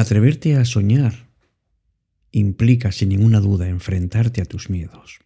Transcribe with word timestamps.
Atreverte 0.00 0.56
a 0.56 0.64
soñar 0.64 1.28
implica 2.32 2.90
sin 2.90 3.10
ninguna 3.10 3.38
duda 3.38 3.68
enfrentarte 3.68 4.40
a 4.40 4.46
tus 4.46 4.70
miedos. 4.70 5.18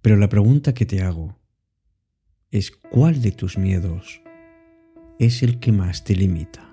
Pero 0.00 0.16
la 0.16 0.28
pregunta 0.28 0.74
que 0.74 0.86
te 0.86 1.02
hago 1.02 1.40
es 2.52 2.70
cuál 2.70 3.20
de 3.20 3.32
tus 3.32 3.58
miedos 3.58 4.22
es 5.18 5.42
el 5.42 5.58
que 5.58 5.72
más 5.72 6.04
te 6.04 6.14
limita. 6.14 6.71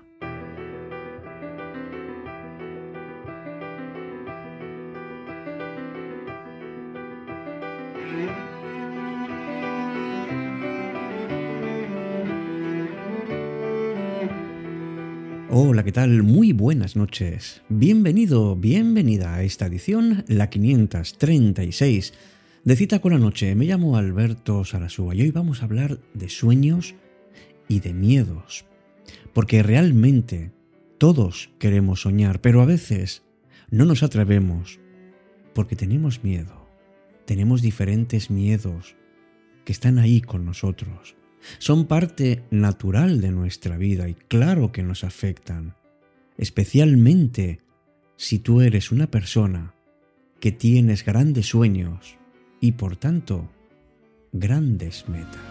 Hola, 15.52 15.82
¿qué 15.82 15.90
tal? 15.90 16.22
Muy 16.22 16.52
buenas 16.52 16.94
noches. 16.94 17.62
Bienvenido, 17.68 18.54
bienvenida 18.54 19.34
a 19.34 19.42
esta 19.42 19.66
edición, 19.66 20.24
la 20.28 20.48
536 20.48 22.14
de 22.62 22.76
Cita 22.76 23.00
con 23.00 23.14
la 23.14 23.18
Noche. 23.18 23.56
Me 23.56 23.64
llamo 23.64 23.96
Alberto 23.96 24.64
Sarasúa 24.64 25.12
y 25.16 25.22
hoy 25.22 25.32
vamos 25.32 25.60
a 25.60 25.64
hablar 25.64 25.98
de 26.14 26.28
sueños 26.28 26.94
y 27.66 27.80
de 27.80 27.92
miedos. 27.92 28.64
Porque 29.32 29.64
realmente 29.64 30.52
todos 30.98 31.50
queremos 31.58 32.02
soñar, 32.02 32.40
pero 32.40 32.62
a 32.62 32.66
veces 32.66 33.24
no 33.72 33.84
nos 33.84 34.04
atrevemos 34.04 34.78
porque 35.52 35.74
tenemos 35.74 36.22
miedo. 36.22 36.68
Tenemos 37.24 37.60
diferentes 37.60 38.30
miedos 38.30 38.94
que 39.64 39.72
están 39.72 39.98
ahí 39.98 40.20
con 40.20 40.44
nosotros. 40.44 41.16
Son 41.58 41.86
parte 41.86 42.42
natural 42.50 43.20
de 43.20 43.30
nuestra 43.30 43.76
vida 43.76 44.08
y 44.08 44.14
claro 44.14 44.72
que 44.72 44.82
nos 44.82 45.04
afectan, 45.04 45.74
especialmente 46.36 47.60
si 48.16 48.38
tú 48.38 48.60
eres 48.60 48.92
una 48.92 49.10
persona 49.10 49.74
que 50.40 50.52
tienes 50.52 51.04
grandes 51.04 51.46
sueños 51.46 52.16
y 52.60 52.72
por 52.72 52.96
tanto 52.96 53.50
grandes 54.32 55.08
metas. 55.08 55.49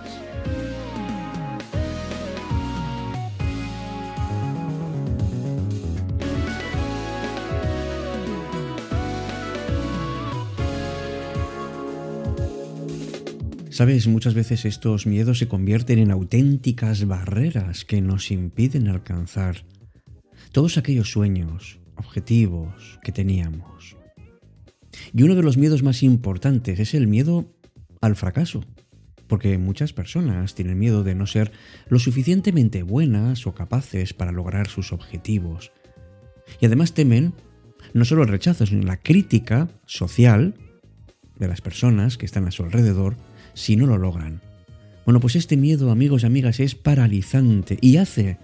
Sabes, 13.79 14.07
muchas 14.07 14.33
veces 14.33 14.65
estos 14.65 15.07
miedos 15.07 15.39
se 15.39 15.47
convierten 15.47 15.99
en 15.99 16.11
auténticas 16.11 17.07
barreras 17.07 17.85
que 17.85 18.01
nos 18.01 18.29
impiden 18.29 18.89
alcanzar 18.89 19.63
todos 20.51 20.77
aquellos 20.77 21.09
sueños, 21.09 21.79
objetivos 21.95 22.99
que 23.01 23.13
teníamos. 23.13 23.95
Y 25.13 25.23
uno 25.23 25.33
de 25.33 25.43
los 25.43 25.55
miedos 25.55 25.81
más 25.81 26.03
importantes 26.03 26.77
es 26.81 26.93
el 26.93 27.07
miedo 27.07 27.55
al 28.01 28.17
fracaso, 28.17 28.65
porque 29.27 29.57
muchas 29.57 29.93
personas 29.93 30.55
tienen 30.55 30.77
miedo 30.77 31.05
de 31.05 31.15
no 31.15 31.25
ser 31.25 31.53
lo 31.87 31.99
suficientemente 31.99 32.83
buenas 32.83 33.47
o 33.47 33.55
capaces 33.55 34.13
para 34.13 34.33
lograr 34.33 34.67
sus 34.67 34.91
objetivos. 34.91 35.71
Y 36.59 36.65
además 36.65 36.91
temen 36.91 37.33
no 37.93 38.03
solo 38.03 38.23
el 38.23 38.27
rechazo, 38.27 38.65
sino 38.65 38.83
la 38.83 38.97
crítica 38.97 39.69
social 39.85 40.55
de 41.37 41.47
las 41.47 41.61
personas 41.61 42.17
que 42.17 42.25
están 42.25 42.45
a 42.45 42.51
su 42.51 42.63
alrededor 42.63 43.15
si 43.53 43.75
no 43.75 43.85
lo 43.85 43.97
logran. 43.97 44.41
Bueno, 45.05 45.19
pues 45.19 45.35
este 45.35 45.57
miedo, 45.57 45.91
amigos 45.91 46.23
y 46.23 46.27
amigas, 46.27 46.59
es 46.59 46.75
paralizante 46.75 47.77
y 47.81 47.97
hace 47.97 48.37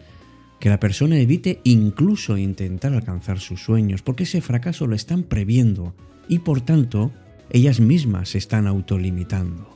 que 0.59 0.69
la 0.69 0.79
persona 0.79 1.19
evite 1.19 1.59
incluso 1.63 2.37
intentar 2.37 2.93
alcanzar 2.93 3.39
sus 3.39 3.63
sueños, 3.63 4.01
porque 4.01 4.23
ese 4.23 4.41
fracaso 4.41 4.87
lo 4.87 4.95
están 4.95 5.23
previendo 5.23 5.93
y 6.27 6.39
por 6.39 6.61
tanto 6.61 7.11
ellas 7.51 7.79
mismas 7.79 8.29
se 8.29 8.39
están 8.39 8.65
autolimitando. 8.65 9.75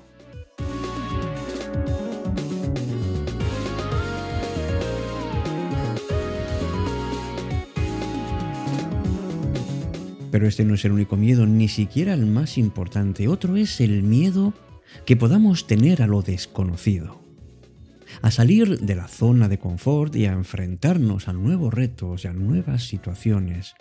Pero 10.31 10.48
este 10.48 10.64
no 10.64 10.75
es 10.75 10.86
el 10.86 10.92
único 10.92 11.17
miedo, 11.17 11.45
ni 11.45 11.67
siquiera 11.67 12.14
el 12.14 12.25
más 12.25 12.58
importante. 12.58 13.27
Otro 13.27 13.58
es 13.58 13.81
el 13.81 14.04
miedo 14.04 14.54
que 15.05 15.16
podamos 15.16 15.67
tener 15.67 16.02
a 16.02 16.08
lo 16.08 16.22
desconocido, 16.22 17.22
a 18.22 18.32
salir 18.32 18.80
de 18.80 18.95
la 18.95 19.08
zona 19.08 19.48
de 19.48 19.60
confort 19.60 20.16
y 20.16 20.26
a 20.26 20.33
enfrentarnos 20.33 21.27
a 21.27 21.33
nuevos 21.33 21.73
retos 21.73 22.26
y 22.26 22.27
a 22.27 22.33
nuevas 22.33 22.83
situaciones 22.88 23.76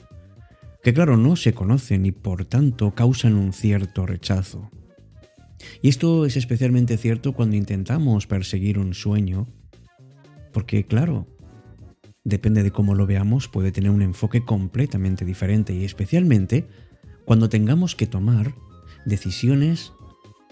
que 0.82 0.94
claro 0.94 1.16
no 1.16 1.36
se 1.36 1.54
conocen 1.54 2.06
y 2.06 2.12
por 2.12 2.44
tanto 2.44 2.94
causan 2.94 3.34
un 3.34 3.52
cierto 3.52 4.06
rechazo. 4.06 4.70
Y 5.82 5.88
esto 5.88 6.24
es 6.24 6.36
especialmente 6.36 6.96
cierto 6.96 7.32
cuando 7.32 7.56
intentamos 7.56 8.26
perseguir 8.26 8.78
un 8.78 8.94
sueño, 8.94 9.48
porque 10.52 10.86
claro, 10.86 11.26
depende 12.24 12.62
de 12.62 12.70
cómo 12.70 12.94
lo 12.94 13.06
veamos, 13.06 13.48
puede 13.48 13.72
tener 13.72 13.90
un 13.90 14.02
enfoque 14.02 14.44
completamente 14.44 15.24
diferente 15.24 15.74
y 15.74 15.84
especialmente 15.84 16.68
cuando 17.24 17.48
tengamos 17.48 17.96
que 17.96 18.06
tomar 18.06 18.54
decisiones 19.04 19.92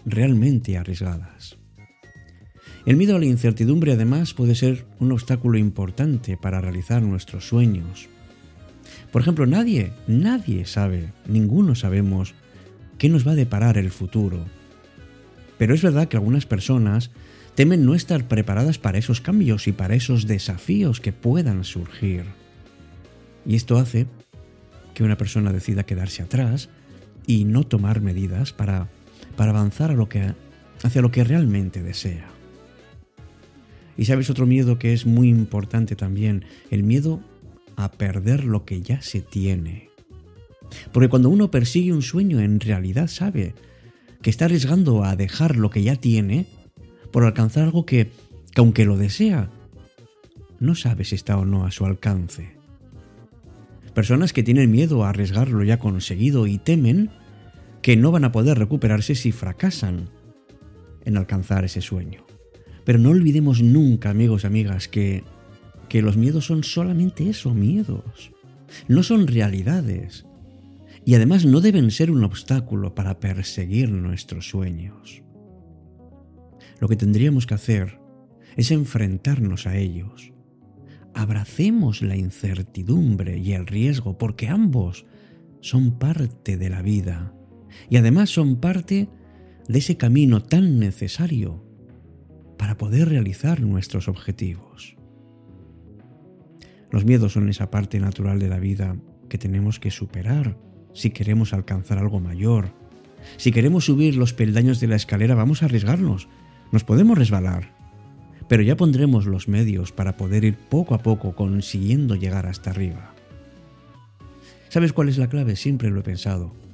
realmente 0.06 0.78
arriesgadas. 0.78 1.58
El 2.86 2.96
miedo 2.96 3.16
a 3.16 3.18
la 3.18 3.26
incertidumbre 3.26 3.92
además 3.92 4.32
puede 4.32 4.54
ser 4.54 4.86
un 5.00 5.10
obstáculo 5.10 5.58
importante 5.58 6.36
para 6.36 6.60
realizar 6.60 7.02
nuestros 7.02 7.48
sueños. 7.48 8.08
Por 9.10 9.22
ejemplo, 9.22 9.44
nadie, 9.46 9.92
nadie 10.06 10.64
sabe, 10.66 11.12
ninguno 11.26 11.74
sabemos 11.74 12.34
qué 12.96 13.08
nos 13.08 13.26
va 13.26 13.32
a 13.32 13.36
deparar 13.36 13.76
el 13.76 13.90
futuro. 13.90 14.44
Pero 15.58 15.74
es 15.74 15.82
verdad 15.82 16.06
que 16.06 16.16
algunas 16.16 16.46
personas 16.46 17.10
temen 17.56 17.84
no 17.84 17.94
estar 17.94 18.28
preparadas 18.28 18.78
para 18.78 18.98
esos 18.98 19.20
cambios 19.20 19.66
y 19.66 19.72
para 19.72 19.96
esos 19.96 20.28
desafíos 20.28 21.00
que 21.00 21.12
puedan 21.12 21.64
surgir. 21.64 22.24
Y 23.44 23.56
esto 23.56 23.78
hace 23.78 24.06
que 24.94 25.02
una 25.02 25.16
persona 25.16 25.52
decida 25.52 25.86
quedarse 25.86 26.22
atrás 26.22 26.68
y 27.26 27.44
no 27.44 27.64
tomar 27.64 28.00
medidas 28.00 28.52
para 28.52 28.88
para 29.36 29.50
avanzar 29.50 29.96
hacia 30.82 31.02
lo 31.02 31.10
que 31.10 31.24
realmente 31.24 31.82
desea. 31.82 32.28
Y 33.96 34.04
sabes 34.04 34.28
otro 34.30 34.46
miedo 34.46 34.78
que 34.78 34.92
es 34.92 35.06
muy 35.06 35.28
importante 35.28 35.96
también, 35.96 36.44
el 36.70 36.82
miedo 36.82 37.20
a 37.76 37.92
perder 37.92 38.44
lo 38.44 38.64
que 38.64 38.82
ya 38.82 39.00
se 39.02 39.20
tiene. 39.20 39.90
Porque 40.92 41.08
cuando 41.08 41.30
uno 41.30 41.50
persigue 41.50 41.92
un 41.92 42.02
sueño 42.02 42.40
en 42.40 42.60
realidad 42.60 43.08
sabe 43.08 43.54
que 44.22 44.30
está 44.30 44.46
arriesgando 44.46 45.04
a 45.04 45.16
dejar 45.16 45.56
lo 45.56 45.70
que 45.70 45.82
ya 45.82 45.96
tiene 45.96 46.46
por 47.12 47.24
alcanzar 47.24 47.64
algo 47.64 47.86
que 47.86 48.10
aunque 48.56 48.84
lo 48.84 48.96
desea, 48.96 49.50
no 50.58 50.74
sabe 50.74 51.04
si 51.04 51.14
está 51.14 51.36
o 51.36 51.44
no 51.44 51.66
a 51.66 51.70
su 51.70 51.84
alcance. 51.84 52.56
Personas 53.94 54.32
que 54.32 54.42
tienen 54.42 54.70
miedo 54.70 55.04
a 55.04 55.10
arriesgar 55.10 55.48
lo 55.48 55.62
ya 55.62 55.78
conseguido 55.78 56.46
y 56.46 56.58
temen 56.58 57.10
que 57.86 57.96
no 57.96 58.10
van 58.10 58.24
a 58.24 58.32
poder 58.32 58.58
recuperarse 58.58 59.14
si 59.14 59.30
fracasan 59.30 60.10
en 61.04 61.16
alcanzar 61.16 61.64
ese 61.64 61.80
sueño. 61.80 62.26
Pero 62.84 62.98
no 62.98 63.10
olvidemos 63.10 63.62
nunca, 63.62 64.10
amigos 64.10 64.42
y 64.42 64.48
amigas, 64.48 64.88
que, 64.88 65.22
que 65.88 66.02
los 66.02 66.16
miedos 66.16 66.46
son 66.46 66.64
solamente 66.64 67.28
eso, 67.28 67.54
miedos. 67.54 68.32
No 68.88 69.04
son 69.04 69.28
realidades. 69.28 70.26
Y 71.04 71.14
además 71.14 71.44
no 71.44 71.60
deben 71.60 71.92
ser 71.92 72.10
un 72.10 72.24
obstáculo 72.24 72.92
para 72.96 73.20
perseguir 73.20 73.92
nuestros 73.92 74.48
sueños. 74.48 75.22
Lo 76.80 76.88
que 76.88 76.96
tendríamos 76.96 77.46
que 77.46 77.54
hacer 77.54 78.00
es 78.56 78.72
enfrentarnos 78.72 79.68
a 79.68 79.76
ellos. 79.76 80.32
Abracemos 81.14 82.02
la 82.02 82.16
incertidumbre 82.16 83.38
y 83.38 83.52
el 83.52 83.64
riesgo 83.64 84.18
porque 84.18 84.48
ambos 84.48 85.06
son 85.60 86.00
parte 86.00 86.56
de 86.56 86.68
la 86.68 86.82
vida 86.82 87.32
y 87.88 87.96
además 87.96 88.30
son 88.30 88.56
parte 88.56 89.08
de 89.68 89.78
ese 89.78 89.96
camino 89.96 90.42
tan 90.42 90.78
necesario 90.78 91.64
para 92.56 92.78
poder 92.78 93.08
realizar 93.08 93.60
nuestros 93.60 94.08
objetivos. 94.08 94.96
Los 96.90 97.04
miedos 97.04 97.32
son 97.32 97.48
esa 97.48 97.70
parte 97.70 98.00
natural 98.00 98.38
de 98.38 98.48
la 98.48 98.58
vida 98.58 98.96
que 99.28 99.38
tenemos 99.38 99.80
que 99.80 99.90
superar 99.90 100.56
si 100.94 101.10
queremos 101.10 101.52
alcanzar 101.52 101.98
algo 101.98 102.20
mayor. 102.20 102.70
Si 103.36 103.52
queremos 103.52 103.84
subir 103.84 104.16
los 104.16 104.32
peldaños 104.32 104.80
de 104.80 104.86
la 104.86 104.96
escalera 104.96 105.34
vamos 105.34 105.62
a 105.62 105.66
arriesgarnos, 105.66 106.28
nos 106.72 106.84
podemos 106.84 107.18
resbalar, 107.18 107.74
pero 108.48 108.62
ya 108.62 108.76
pondremos 108.76 109.26
los 109.26 109.48
medios 109.48 109.92
para 109.92 110.16
poder 110.16 110.44
ir 110.44 110.56
poco 110.56 110.94
a 110.94 111.02
poco 111.02 111.34
consiguiendo 111.34 112.14
llegar 112.14 112.46
hasta 112.46 112.70
arriba. 112.70 113.14
¿Sabes 114.68 114.92
cuál 114.92 115.08
es 115.08 115.18
la 115.18 115.28
clave? 115.28 115.56
Siempre 115.56 115.90
lo 115.90 116.00
he 116.00 116.04
pensado 116.04 116.65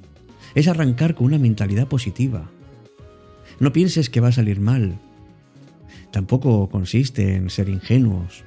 es 0.55 0.67
arrancar 0.67 1.15
con 1.15 1.27
una 1.27 1.37
mentalidad 1.37 1.87
positiva. 1.87 2.49
No 3.59 3.73
pienses 3.73 4.09
que 4.09 4.19
va 4.19 4.29
a 4.29 4.33
salir 4.33 4.59
mal. 4.59 4.99
Tampoco 6.11 6.69
consiste 6.69 7.35
en 7.35 7.49
ser 7.49 7.69
ingenuos. 7.69 8.43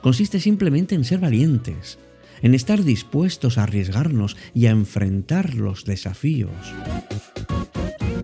Consiste 0.00 0.40
simplemente 0.40 0.94
en 0.94 1.04
ser 1.04 1.20
valientes, 1.20 1.98
en 2.42 2.54
estar 2.54 2.82
dispuestos 2.82 3.56
a 3.56 3.62
arriesgarnos 3.62 4.36
y 4.52 4.66
a 4.66 4.70
enfrentar 4.70 5.54
los 5.54 5.84
desafíos 5.84 6.50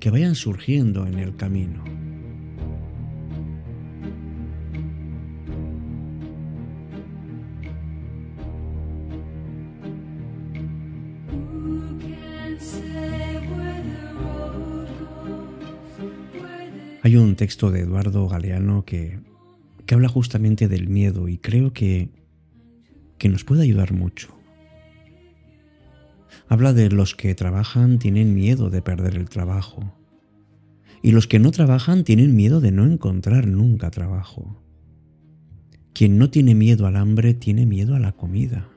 que 0.01 0.11
vayan 0.11 0.35
surgiendo 0.35 1.07
en 1.07 1.19
el 1.19 1.37
camino. 1.37 2.08
Hay 17.09 17.17
un 17.17 17.37
texto 17.37 17.71
de 17.71 17.81
Eduardo 17.81 18.29
Galeano 18.29 18.85
que, 18.85 19.19
que 19.87 19.95
habla 19.95 20.09
justamente 20.09 20.69
del 20.69 20.89
miedo 20.89 21.27
y 21.27 21.39
creo 21.39 21.73
que, 21.73 22.11
que 23.17 23.31
nos 23.31 23.45
puede 23.45 23.63
ayudar 23.63 23.95
mucho. 23.95 24.37
Habla 26.49 26.75
de 26.75 26.91
los 26.91 27.15
que 27.15 27.35
trabajan 27.35 27.99
tienen 27.99 28.35
miedo 28.35 28.69
de 28.69 28.83
perder 28.83 29.15
el 29.15 29.31
trabajo 29.31 29.95
y 31.01 31.13
los 31.13 31.27
que 31.27 31.39
no 31.39 31.51
trabajan 31.51 32.05
tienen 32.05 32.37
miedo 32.37 32.61
de 32.61 32.73
no 32.73 32.85
encontrar 32.85 33.47
nunca 33.47 33.91
trabajo. 33.91 34.63
Quien 35.95 36.19
no 36.19 36.29
tiene 36.29 36.55
miedo 36.55 36.87
al 36.87 36.97
hambre 36.97 37.33
tiene 37.33 37.65
miedo 37.65 37.95
a 37.95 38.01
la 38.01 38.13
comida. 38.13 38.69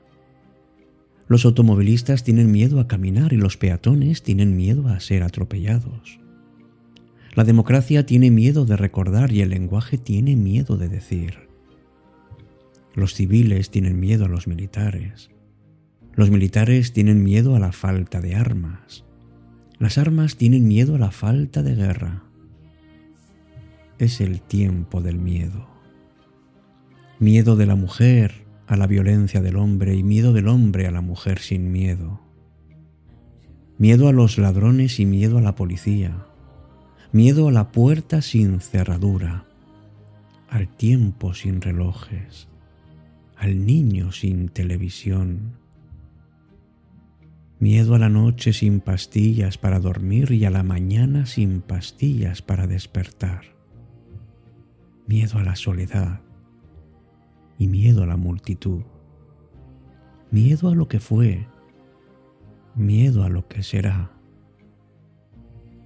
Los 1.28 1.44
automovilistas 1.44 2.24
tienen 2.24 2.50
miedo 2.50 2.80
a 2.80 2.88
caminar 2.88 3.34
y 3.34 3.36
los 3.36 3.58
peatones 3.58 4.22
tienen 4.22 4.56
miedo 4.56 4.88
a 4.88 5.00
ser 5.00 5.22
atropellados. 5.22 6.21
La 7.34 7.44
democracia 7.44 8.04
tiene 8.04 8.30
miedo 8.30 8.66
de 8.66 8.76
recordar 8.76 9.32
y 9.32 9.40
el 9.40 9.48
lenguaje 9.48 9.96
tiene 9.96 10.36
miedo 10.36 10.76
de 10.76 10.90
decir. 10.90 11.48
Los 12.94 13.14
civiles 13.14 13.70
tienen 13.70 13.98
miedo 13.98 14.26
a 14.26 14.28
los 14.28 14.46
militares. 14.46 15.30
Los 16.14 16.30
militares 16.30 16.92
tienen 16.92 17.22
miedo 17.22 17.56
a 17.56 17.58
la 17.58 17.72
falta 17.72 18.20
de 18.20 18.34
armas. 18.34 19.06
Las 19.78 19.96
armas 19.96 20.36
tienen 20.36 20.68
miedo 20.68 20.96
a 20.96 20.98
la 20.98 21.10
falta 21.10 21.62
de 21.62 21.74
guerra. 21.74 22.22
Es 23.98 24.20
el 24.20 24.42
tiempo 24.42 25.00
del 25.00 25.18
miedo. 25.18 25.68
Miedo 27.18 27.56
de 27.56 27.64
la 27.64 27.76
mujer 27.76 28.44
a 28.66 28.76
la 28.76 28.86
violencia 28.86 29.40
del 29.40 29.56
hombre 29.56 29.96
y 29.96 30.02
miedo 30.02 30.34
del 30.34 30.48
hombre 30.48 30.86
a 30.86 30.90
la 30.90 31.00
mujer 31.00 31.38
sin 31.38 31.72
miedo. 31.72 32.20
Miedo 33.78 34.08
a 34.08 34.12
los 34.12 34.36
ladrones 34.36 35.00
y 35.00 35.06
miedo 35.06 35.38
a 35.38 35.40
la 35.40 35.54
policía 35.54 36.26
miedo 37.12 37.48
a 37.48 37.52
la 37.52 37.72
puerta 37.72 38.22
sin 38.22 38.60
cerradura, 38.60 39.44
al 40.48 40.66
tiempo 40.68 41.34
sin 41.34 41.60
relojes, 41.60 42.48
al 43.36 43.66
niño 43.66 44.12
sin 44.12 44.48
televisión, 44.48 45.58
miedo 47.58 47.94
a 47.94 47.98
la 47.98 48.08
noche 48.08 48.54
sin 48.54 48.80
pastillas 48.80 49.58
para 49.58 49.78
dormir 49.78 50.30
y 50.32 50.46
a 50.46 50.50
la 50.50 50.62
mañana 50.62 51.26
sin 51.26 51.60
pastillas 51.60 52.40
para 52.40 52.66
despertar, 52.66 53.44
miedo 55.06 55.38
a 55.38 55.42
la 55.42 55.54
soledad 55.54 56.22
y 57.58 57.66
miedo 57.66 58.04
a 58.04 58.06
la 58.06 58.16
multitud, 58.16 58.84
miedo 60.30 60.70
a 60.70 60.74
lo 60.74 60.88
que 60.88 60.98
fue, 60.98 61.46
miedo 62.74 63.22
a 63.22 63.28
lo 63.28 63.48
que 63.48 63.62
será, 63.62 64.12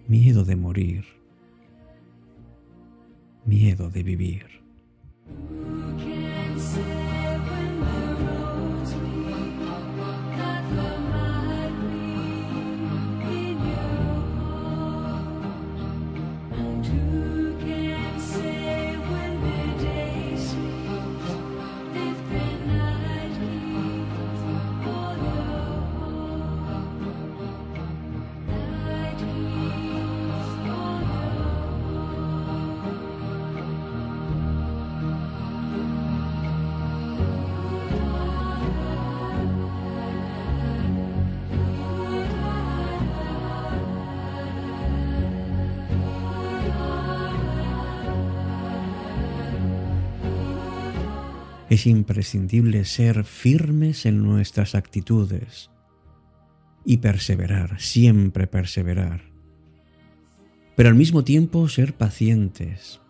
miedo 0.07 0.45
de 0.45 0.55
morir 0.55 1.16
miedo 3.47 3.91
de 3.91 4.03
vivir. 4.03 4.47
Es 51.69 51.87
imprescindible 51.87 52.85
ser 52.85 53.25
firmes 53.25 54.07
en 54.07 54.23
nuestras 54.23 54.75
actitudes 54.75 55.71
y 56.85 56.99
perseverar, 56.99 57.81
siempre 57.81 58.47
perseverar. 58.47 59.23
Pero 60.77 60.89
al 60.89 60.95
mismo 60.95 61.25
tiempo 61.25 61.69
ser 61.69 61.95
pacientes. 61.95 63.01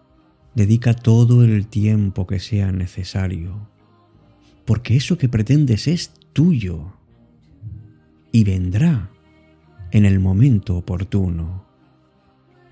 Dedica 0.55 0.95
todo 0.95 1.45
el 1.45 1.67
tiempo 1.67 2.27
que 2.27 2.41
sea 2.41 2.73
necesario, 2.73 3.69
porque 4.65 4.97
eso 4.97 5.19
que 5.19 5.29
pretendes 5.29 5.87
es 5.87 6.15
tuyo 6.33 6.95
y 8.33 8.45
vendrá 8.45 9.11
en 9.91 10.07
el 10.07 10.19
momento 10.19 10.77
oportuno. 10.77 11.67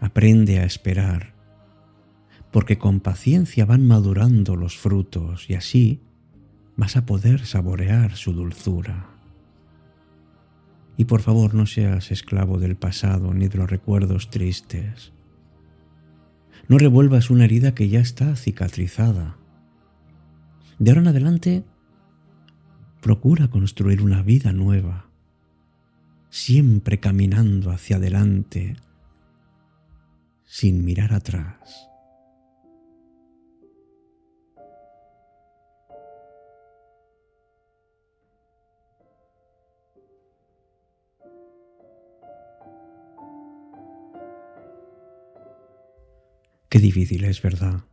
Aprende 0.01 0.61
a 0.61 0.65
esperar 0.65 1.34
porque 2.55 2.79
con 2.79 3.01
paciencia 3.01 3.65
van 3.65 3.85
madurando 3.85 4.55
los 4.55 4.79
frutos 4.79 5.51
y 5.51 5.55
así 5.55 6.01
vas 6.77 6.97
a 6.97 7.05
poder 7.05 7.45
saborear 7.47 8.15
su 8.15 8.33
dulzura. 8.33 9.11
Y 10.97 11.07
por 11.07 11.21
favor 11.21 11.57
no 11.57 11.67
seas 11.67 12.13
esclavo 12.13 12.61
del 12.61 12.77
pasado 12.77 13.35
ni 13.35 13.49
de 13.49 13.59
los 13.59 13.69
recuerdos 13.69 14.31
tristes. 14.31 15.13
No 16.69 16.79
revuelvas 16.79 17.29
una 17.29 17.47
herida 17.47 17.75
que 17.75 17.89
ya 17.89 17.99
está 17.99 18.37
cicatrizada. 18.37 19.37
De 20.79 20.93
ahora 20.93 21.01
en 21.01 21.09
adelante, 21.09 21.65
procura 23.01 23.49
construir 23.49 24.01
una 24.01 24.23
vida 24.23 24.53
nueva, 24.53 25.09
siempre 26.31 27.01
caminando 27.01 27.73
hacia 27.73 27.97
adelante, 27.97 28.77
sin 30.45 30.85
mirar 30.85 31.13
atrás. 31.13 31.91
Qué 46.75 46.81
difícil 46.81 47.23
es, 47.23 47.41
¿verdad? 47.41 47.85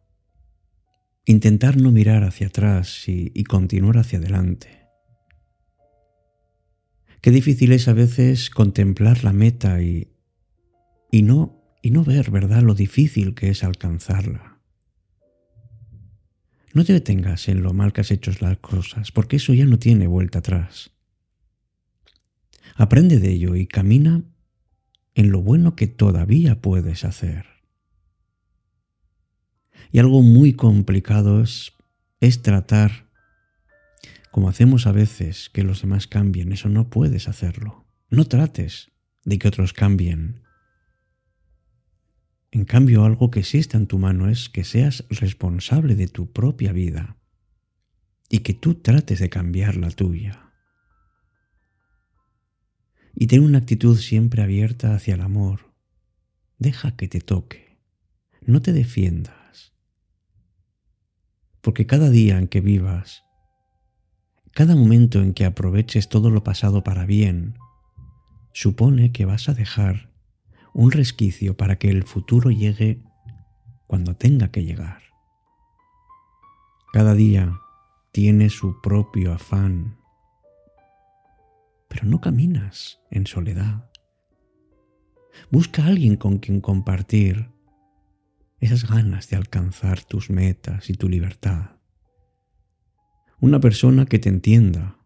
Intentar 1.28 1.78
no 1.78 1.92
mirar 1.92 2.24
hacia 2.24 2.48
atrás 2.48 3.08
y, 3.08 3.44
continuar 3.44 4.00
hacia 4.00 4.18
adelante. 4.18 4.88
Qué 7.22 7.30
difícil 7.30 7.74
es 7.74 7.88
a 7.88 7.94
veces 7.94 8.50
contemplar 8.50 9.24
la 9.24 9.34
meta 9.34 9.84
y, 9.84 10.16
y, 11.12 11.22
no, 11.22 11.62
y 11.84 11.92
no 11.92 12.04
ver, 12.04 12.32
¿verdad?, 12.32 12.64
lo 12.64 12.74
difícil 12.74 13.36
que 13.36 13.52
es 13.52 13.64
alcanzarla. 13.64 14.60
No 16.74 16.84
te 16.84 16.94
detengas 16.94 17.50
en 17.50 17.62
lo 17.62 17.74
mal 17.74 17.94
que 17.94 18.02
has 18.02 18.10
hecho 18.10 18.32
las 18.40 18.58
cosas, 18.58 19.12
porque 19.12 19.36
eso 19.36 19.54
ya 19.54 19.68
no 19.68 19.78
tiene 19.78 20.08
vuelta 20.08 20.40
atrás. 20.40 20.90
Aprende 22.74 23.20
de 23.20 23.30
ello 23.30 23.56
y 23.56 23.68
camina 23.68 24.24
en 25.14 25.30
lo 25.30 25.44
bueno 25.44 25.76
que 25.76 25.86
todavía 25.86 26.62
puedes 26.62 27.06
hacer. 27.06 27.61
Y 29.92 30.00
algo 30.00 30.22
muy 30.22 30.54
complicado 30.54 31.42
es, 31.42 31.74
es 32.20 32.42
tratar, 32.42 33.10
como 34.32 34.50
hacemos 34.50 34.88
a 34.88 34.92
veces, 34.92 35.50
que 35.50 35.64
los 35.64 35.82
demás 35.82 36.08
cambien. 36.08 36.52
Eso 36.52 36.70
no 36.70 36.90
puedes 36.90 37.28
hacerlo. 37.28 37.86
No 38.10 38.26
trates 38.26 38.92
de 39.26 39.40
que 39.40 39.48
otros 39.48 39.74
cambien. 39.74 40.44
En 42.52 42.66
cambio, 42.66 43.06
algo 43.06 43.32
que 43.32 43.44
sí 43.44 43.62
en 43.74 43.88
tu 43.88 43.98
mano 43.98 44.30
es 44.30 44.50
que 44.50 44.64
seas 44.64 45.06
responsable 45.10 45.96
de 45.96 46.08
tu 46.08 46.32
propia 46.32 46.74
vida 46.74 47.18
y 48.30 48.40
que 48.40 48.54
tú 48.54 48.76
trates 48.76 49.20
de 49.20 49.30
cambiar 49.30 49.78
la 49.78 49.90
tuya. 49.90 50.52
Y 53.16 53.28
ten 53.28 53.44
una 53.44 53.60
actitud 53.60 53.98
siempre 53.98 54.42
abierta 54.42 54.96
hacia 54.96 55.16
el 55.16 55.22
amor. 55.22 55.74
Deja 56.58 56.96
que 56.96 57.08
te 57.08 57.20
toque. 57.20 57.80
No 58.46 58.62
te 58.62 58.74
defiendas 58.74 59.41
porque 61.62 61.86
cada 61.86 62.10
día 62.10 62.38
en 62.38 62.48
que 62.48 62.62
vivas, 62.62 63.24
Cada 64.54 64.76
momento 64.76 65.22
en 65.22 65.34
que 65.34 65.46
aproveches 65.46 66.10
todo 66.10 66.30
lo 66.30 66.44
pasado 66.44 66.84
para 66.84 67.06
bien, 67.06 67.58
supone 68.52 69.14
que 69.14 69.24
vas 69.24 69.48
a 69.48 69.54
dejar 69.54 70.12
un 70.74 70.92
resquicio 70.92 71.56
para 71.56 71.78
que 71.78 71.90
el 71.90 72.04
futuro 72.04 72.52
llegue 72.52 73.02
cuando 73.88 74.16
tenga 74.16 74.50
que 74.50 74.66
llegar. 74.66 75.04
Cada 76.92 77.14
día 77.14 77.62
tiene 78.12 78.50
su 78.50 78.82
propio 78.82 79.32
afán, 79.32 79.98
pero 81.88 82.06
no 82.06 82.20
caminas 82.20 83.00
en 83.10 83.28
soledad. 83.28 83.90
Busca 85.50 85.84
a 85.84 85.88
alguien 85.88 86.18
con 86.18 86.40
quien 86.40 86.60
compartir 86.60 87.50
esas 88.62 88.88
ganas 88.88 89.28
de 89.28 89.36
alcanzar 89.36 90.04
tus 90.04 90.30
metas 90.30 90.90
y 90.90 90.94
tu 90.94 91.10
libertad. 91.10 91.72
Una 93.40 93.60
persona 93.60 94.06
que 94.06 94.20
te 94.20 94.30
entienda, 94.30 95.00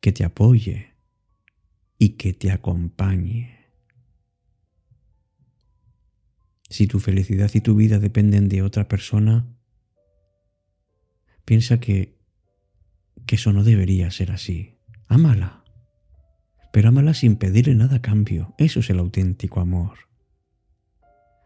que 0.00 0.12
te 0.12 0.24
apoye 0.24 0.94
y 1.98 2.10
que 2.10 2.32
te 2.32 2.52
acompañe. 2.52 3.68
Si 6.68 6.86
tu 6.86 7.00
felicidad 7.00 7.50
y 7.52 7.60
tu 7.60 7.74
vida 7.74 7.98
dependen 7.98 8.48
de 8.48 8.62
otra 8.62 8.86
persona, 8.86 9.52
piensa 11.44 11.80
que, 11.80 12.16
que 13.26 13.34
eso 13.34 13.52
no 13.52 13.64
debería 13.64 14.08
ser 14.12 14.30
así. 14.30 14.78
Ámala, 15.08 15.64
pero 16.72 16.90
ámala 16.90 17.12
sin 17.12 17.34
pedirle 17.34 17.74
nada 17.74 17.96
a 17.96 18.02
cambio. 18.02 18.54
Eso 18.56 18.78
es 18.78 18.90
el 18.90 19.00
auténtico 19.00 19.58
amor. 19.58 20.09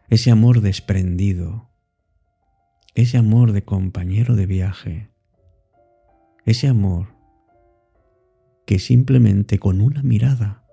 Ese 0.09 0.31
amor 0.31 0.61
desprendido, 0.61 1.69
ese 2.93 3.17
amor 3.17 3.51
de 3.51 3.63
compañero 3.63 4.35
de 4.35 4.45
viaje, 4.45 5.09
ese 6.45 6.67
amor 6.67 7.15
que 8.65 8.79
simplemente 8.79 9.59
con 9.59 9.81
una 9.81 10.03
mirada 10.03 10.63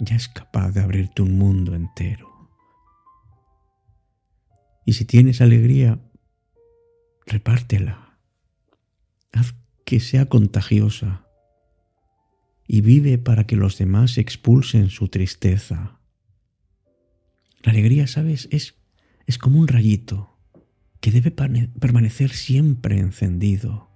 ya 0.00 0.16
es 0.16 0.28
capaz 0.28 0.72
de 0.72 0.80
abrirte 0.80 1.22
un 1.22 1.38
mundo 1.38 1.74
entero. 1.74 2.50
Y 4.84 4.94
si 4.94 5.04
tienes 5.04 5.40
alegría, 5.40 6.00
repártela. 7.26 8.18
Haz 9.32 9.54
que 9.84 10.00
sea 10.00 10.26
contagiosa 10.26 11.26
y 12.66 12.80
vive 12.80 13.18
para 13.18 13.46
que 13.46 13.56
los 13.56 13.78
demás 13.78 14.18
expulsen 14.18 14.90
su 14.90 15.08
tristeza. 15.08 16.00
La 17.62 17.72
alegría, 17.72 18.06
¿sabes? 18.06 18.48
Es, 18.50 18.76
es 19.26 19.38
como 19.38 19.58
un 19.58 19.68
rayito 19.68 20.36
que 21.00 21.10
debe 21.10 21.30
permanecer 21.30 22.30
siempre 22.30 22.98
encendido 22.98 23.90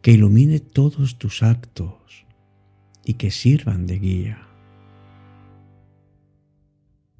que 0.00 0.12
ilumine 0.12 0.60
todos 0.60 1.18
tus 1.18 1.42
actos 1.42 2.26
y 3.04 3.14
que 3.14 3.30
sirvan 3.30 3.86
de 3.86 3.98
guía. 3.98 4.48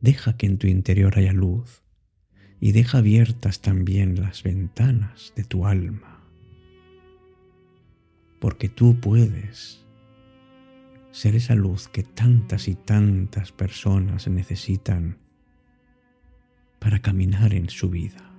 Deja 0.00 0.37
que 0.37 0.47
en 0.47 0.59
tu 0.59 0.67
interior 0.67 1.17
haya 1.17 1.33
luz 1.33 1.83
y 2.61 2.73
deja 2.73 2.99
abiertas 2.99 3.61
también 3.61 4.21
las 4.21 4.43
ventanas 4.43 5.33
de 5.37 5.45
tu 5.45 5.67
alma, 5.67 6.25
porque 8.41 8.69
tú 8.69 9.00
puedes 9.00 9.82
ser 11.12 11.37
esa 11.37 11.54
luz 11.54 11.88
que 11.88 12.02
tantas 12.02 12.69
y 12.69 12.75
tantas 12.75 13.52
personas 13.52 14.26
necesitan 14.28 15.19
para 16.78 17.00
caminar 17.00 17.54
en 17.54 17.69
su 17.69 17.90
vida. 17.90 18.32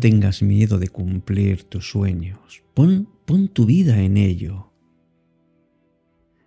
Tengas 0.00 0.42
miedo 0.42 0.78
de 0.78 0.88
cumplir 0.88 1.64
tus 1.64 1.90
sueños. 1.90 2.62
Pon, 2.74 3.08
pon 3.24 3.48
tu 3.48 3.66
vida 3.66 4.00
en 4.00 4.16
ello. 4.16 4.72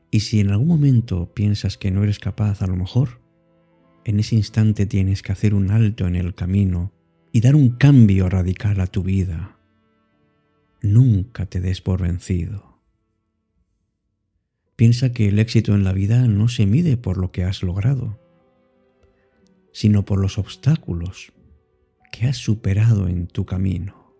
Y 0.09 0.21
si 0.21 0.39
en 0.39 0.51
algún 0.51 0.67
momento 0.67 1.33
piensas 1.33 1.77
que 1.77 1.91
no 1.91 2.03
eres 2.03 2.19
capaz, 2.19 2.61
a 2.61 2.67
lo 2.67 2.77
mejor, 2.77 3.21
en 4.05 4.19
ese 4.19 4.35
instante 4.35 4.85
tienes 4.85 5.21
que 5.21 5.33
hacer 5.33 5.53
un 5.53 5.71
alto 5.71 6.07
en 6.07 6.15
el 6.15 6.33
camino 6.33 6.93
y 7.33 7.41
dar 7.41 7.55
un 7.55 7.71
cambio 7.71 8.29
radical 8.29 8.79
a 8.79 8.87
tu 8.87 9.03
vida. 9.03 9.57
Nunca 10.81 11.45
te 11.45 11.59
des 11.59 11.81
por 11.81 12.01
vencido. 12.01 12.79
Piensa 14.77 15.11
que 15.11 15.27
el 15.27 15.39
éxito 15.39 15.75
en 15.75 15.83
la 15.83 15.91
vida 15.93 16.25
no 16.27 16.47
se 16.47 16.65
mide 16.65 16.95
por 16.95 17.17
lo 17.17 17.31
que 17.31 17.43
has 17.43 17.63
logrado, 17.63 18.19
sino 19.73 20.05
por 20.05 20.19
los 20.19 20.37
obstáculos 20.37 21.33
que 22.11 22.27
has 22.27 22.37
superado 22.37 23.07
en 23.07 23.27
tu 23.27 23.45
camino. 23.45 24.13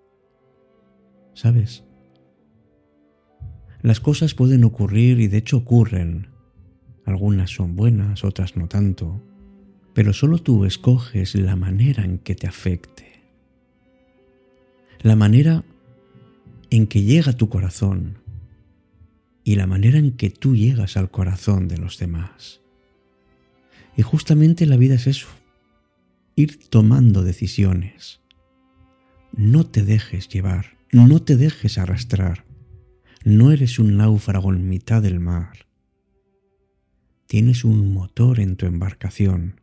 ¿Sabes? 1.34 1.84
Las 3.82 4.00
cosas 4.00 4.34
pueden 4.34 4.64
ocurrir 4.64 5.20
y 5.20 5.28
de 5.28 5.38
hecho 5.38 5.58
ocurren. 5.58 6.28
Algunas 7.06 7.50
son 7.50 7.76
buenas, 7.76 8.24
otras 8.24 8.56
no 8.56 8.68
tanto, 8.68 9.22
pero 9.94 10.14
solo 10.14 10.38
tú 10.38 10.66
escoges 10.66 11.36
la 11.36 11.56
manera 11.56 12.06
en 12.06 12.20
que 12.20 12.36
te 12.36 12.48
afecte. 12.48 13.24
La 15.02 15.16
manera 15.16 15.64
en 16.70 16.88
que 16.88 17.02
llega 17.02 17.34
tu 17.34 17.50
corazón 17.50 18.20
y 19.44 19.56
la 19.56 19.66
manera 19.68 19.98
en 19.98 20.12
que 20.12 20.30
tú 20.30 20.56
llegas 20.56 20.96
al 20.96 21.10
corazón 21.10 21.68
de 21.68 21.78
los 21.78 21.98
demás. 21.98 22.62
Y 23.98 24.04
justamente 24.04 24.66
la 24.66 24.78
vida 24.78 24.96
es 24.96 25.08
eso, 25.08 25.28
ir 26.36 26.70
tomando 26.70 27.24
decisiones. 27.24 28.22
No 29.34 29.66
te 29.66 29.84
dejes 29.84 30.28
llevar, 30.30 30.78
no 30.92 31.22
te 31.22 31.38
dejes 31.38 31.78
arrastrar. 31.78 32.46
No 33.24 33.52
eres 33.52 33.80
un 33.80 33.98
náufrago 33.98 34.52
en 34.52 34.68
mitad 34.68 35.02
del 35.02 35.20
mar. 35.20 35.68
Tienes 37.28 37.64
un 37.64 37.94
motor 37.94 38.40
en 38.40 38.56
tu 38.56 38.66
embarcación. 38.66 39.62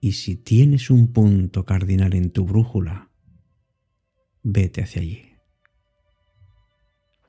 Y 0.00 0.12
si 0.12 0.36
tienes 0.36 0.90
un 0.90 1.12
punto 1.12 1.64
cardinal 1.64 2.14
en 2.14 2.30
tu 2.30 2.44
brújula, 2.44 3.10
vete 4.42 4.82
hacia 4.82 5.02
allí. 5.02 5.22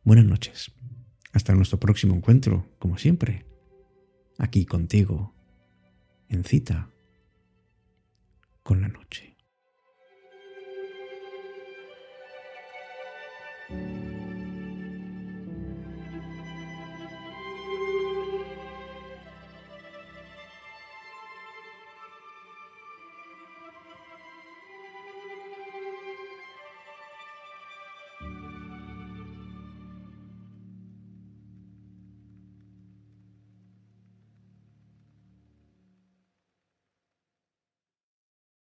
Buenas 0.04 0.26
noches. 0.26 0.72
Hasta 1.34 1.56
nuestro 1.56 1.80
próximo 1.80 2.16
encuentro, 2.16 2.68
como 2.78 2.98
siempre, 2.98 3.46
aquí 4.38 4.66
contigo, 4.66 5.34
en 6.30 6.44
cita 6.44 6.93
con 8.64 8.82
la 8.82 8.88
noche. 8.88 9.33